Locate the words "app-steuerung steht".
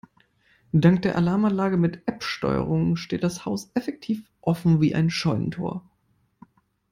2.07-3.23